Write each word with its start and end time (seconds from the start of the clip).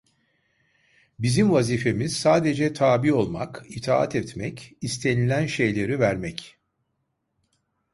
Bizim 1.19 1.51
vazifemiz 1.51 2.17
sadece 2.17 2.73
tabi 2.73 3.13
olmak, 3.13 3.65
itaat 3.69 4.15
etmek, 4.15 4.75
istenilen 4.81 5.45
şeyleri 5.47 5.99
vermek… 5.99 6.57